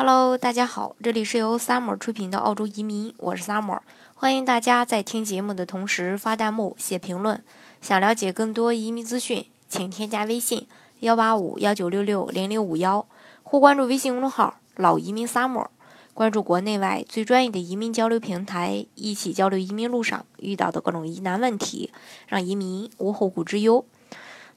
[0.00, 3.80] Hello，大家好，这里是由 Summer 出品的澳洲移民，我是 Summer，
[4.14, 7.42] 欢迎大家在听节目的同时发弹幕、写评论。
[7.80, 10.68] 想了解更多移民资讯，请添加微信
[11.00, 13.04] 幺八五幺九六六零零五幺，
[13.42, 15.66] 或关注微信公众号“老移民 Summer”，
[16.14, 21.92] 关注国内外最专业的移民交流平台，一起交流移民路上遇到的各种疑难问题，
[22.28, 23.84] 让移民无后顾之忧。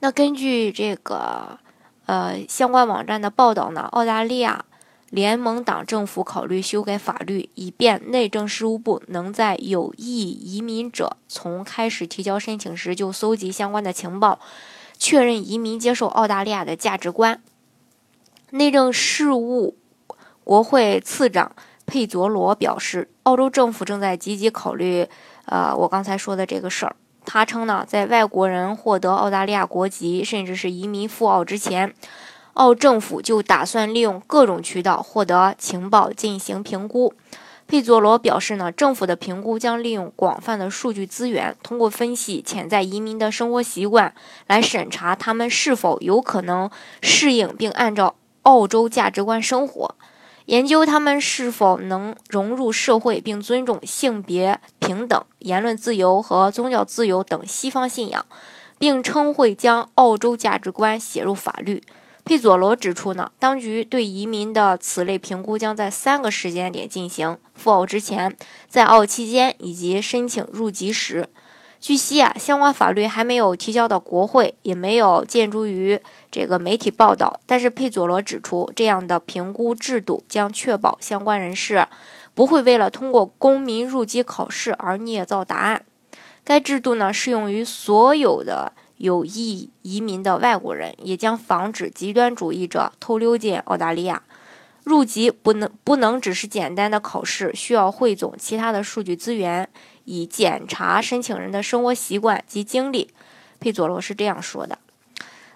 [0.00, 1.60] 那根据这个
[2.06, 4.64] 呃相关网站的报道呢，澳大利亚。
[5.10, 14.38] 联盟党政府考虑修改法律，以便内政事务部能在有意移民者从开始提交申请时就搜集相关的情报，
[14.98, 17.40] 确认移民接受澳大利亚的价值观。
[18.50, 19.78] 内政事务
[20.44, 21.52] 国会次长
[21.86, 25.08] 佩佐罗表示，澳洲政府正在积极考虑，
[25.46, 26.94] 呃，我刚才说的这个事儿。
[27.24, 31.94] 他称呢，在外国人获得澳大利亚国籍，甚至是移民赴澳之前。
[32.58, 37.14] 澳政府就打算利用各种渠道获得情报进行评估。
[37.68, 44.12] 佩佐罗表示呢，政府的评估将利用广泛的数据资源，通过分析潜在移民的生活习惯，
[44.48, 46.68] 来审查他们是否有可能
[47.00, 49.94] 适应并按照澳洲价值观生活，
[50.46, 58.26] 研究他们是否能融入社会并尊重性别平等、言论自由和宗教自由等西方信仰，
[58.80, 61.84] 并称会将澳洲价值观写入法律。
[62.28, 68.36] 佩佐罗指出呢，当局对移民的此类评估将在三个时间点进行：赴澳之前、
[68.68, 71.30] 在澳期间以及申请入籍时。
[71.80, 75.98] 据悉啊，相关法律还没有提交到国会，也没有见诸于
[76.30, 77.40] 这个媒体报道。
[77.46, 81.88] 但是佩佐罗指出，这样的评估制度将确保相关人士
[82.34, 85.86] 不会为了通过公民入籍考试而捏造答案。
[86.44, 88.74] 该制度呢，适用于所有的。
[88.98, 94.22] 有意移民的外国人也将防止极端主义者偷溜进澳大利亚。
[94.84, 99.68] 入籍不能不能只是简单的考试，需要汇总其他的数据资源，
[100.04, 103.10] 以检查申请人的生活习惯及经历。
[103.60, 104.78] 佩佐罗是这样说的。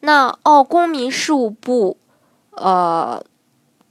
[0.00, 1.98] 那澳公民事务部，
[2.52, 3.24] 呃，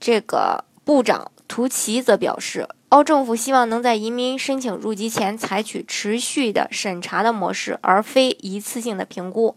[0.00, 2.68] 这个部长图奇则表示。
[2.90, 9.56] 澳政府希望能在移民申请入籍前采取持续的审查的模式，而非一次性的评估。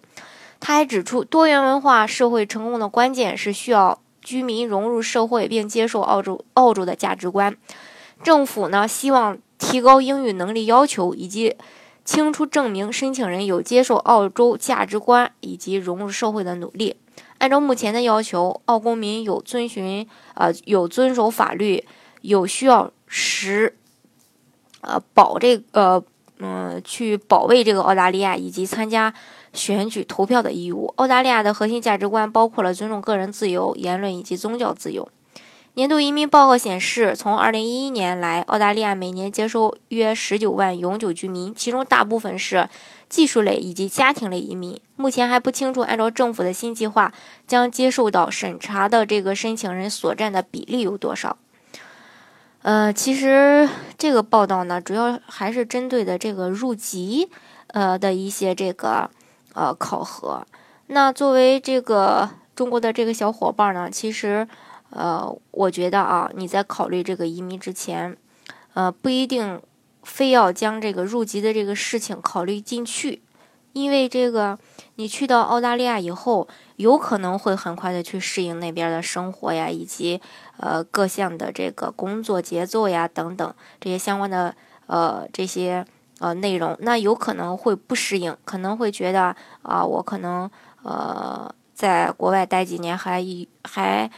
[0.59, 7.55] 他还指出，多元文化社会成功的关键是需要居民融入社会并接受澳洲澳洲的价值观。
[8.21, 11.55] 政府呢，希望提高英语能力要求，以及
[12.03, 16.97] 清楚证明申请人有接受澳洲价值观以及融入社会的努力。
[17.37, 20.05] 按照目前的要求，澳公民有遵循
[20.35, 21.85] 呃有遵守法律，
[22.19, 22.91] 有需要。
[23.13, 23.75] 十，
[24.79, 26.03] 呃，保这个呃，
[26.39, 29.13] 嗯，去保卫这个澳大利亚以及参加
[29.51, 30.93] 选举投票的义务。
[30.95, 35.09] 澳大利亚的核心价值观包括了尊重个人自由、言论以及宗教自由。
[35.73, 42.69] 年度移民报告显示，从2011年来，澳大利亚每年接收约19万永久居民，其中大部分是
[43.09, 44.79] 技术类以及家庭类移民。
[44.95, 47.13] 目前还不清楚，按照政府的新计划，
[47.45, 51.37] 将接受到审查的这个申请人所占的比例有多少。
[52.63, 53.67] 呃，其实
[53.97, 57.29] 这个报道呢，主要还是针对的这个入籍，
[57.67, 59.09] 呃的一些这个
[59.53, 60.45] 呃考核。
[60.87, 64.47] 那作为这个中国的这个小伙伴呢，其实
[64.91, 68.15] 呃，我觉得啊，你在考虑这个移民之前，
[68.73, 69.59] 呃，不一定
[70.03, 73.21] 非要将这个入籍的这个事情考虑进去。
[73.73, 74.57] 因为这个，
[74.95, 80.19] 你去到澳大利亚以后，有可能会很快的去适应那边的生活呀，以及
[80.57, 84.53] 呃各项的这个工作节奏呀等等这些相关的
[84.87, 85.85] 呃这些
[86.19, 90.49] 呃内容，那有可能会不适应，可能会觉得啊，我可能
[90.83, 93.25] 呃在国外待几年还
[93.63, 94.11] 还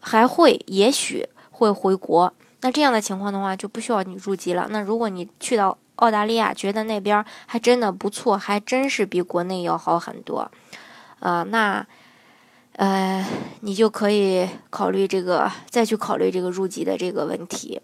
[0.00, 4.66] 还会也许会回国，那这样的情况的话就不需要你入籍了。
[4.70, 10.50] 那如果你去到澳大利亚觉得那边还真的不错，还真是比国内要好很多，
[11.20, 11.86] 呃，那，
[12.72, 13.26] 呃，
[13.60, 17.80] 你就可以考虑这个，再去考虑这个入籍的这个问题。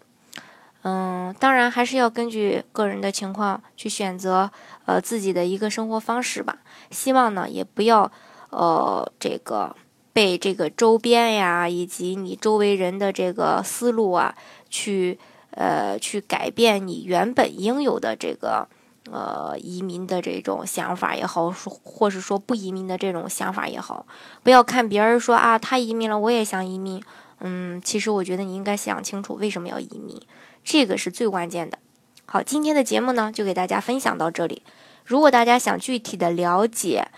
[0.83, 4.51] 嗯，当然还是要根据个人的情况去选择，
[4.85, 6.57] 呃，自己的一个生活方式吧。
[6.91, 8.11] 希望呢，也不要，
[8.51, 9.75] 呃，这个
[10.11, 14.35] 被这个周边呀，以及你周围人的这个思路啊，
[14.69, 15.17] 去。
[15.55, 18.67] 呃，去改变你原本应有的这个
[19.11, 24.05] 呃移民的这种想法也好，说或是说不移民的这种想法也好，
[24.43, 27.03] 不要看别人说啊，他移民了，我也想移民。
[27.39, 30.21] 嗯，其实我觉得你应该想清楚为什么要移民，
[30.63, 31.77] 这个是最关键的。
[32.25, 34.63] 好，今天的节目呢就给大家分享到这里。
[35.03, 37.09] 如果大家想具体的了解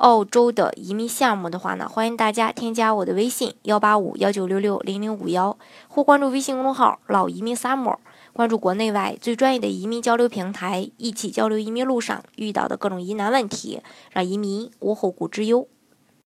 [0.00, 5.58] 澳洲的移民项目的话呢，欢迎大家添加我的微信幺八五幺九六六零零五幺，
[5.88, 7.98] 或关注微信公众号“老移民 summer”，
[8.32, 15.68] 关注国内外最专业的移民交流平台，一起交流移民路上遇到的各种疑难问题，让移民无后顾之忧。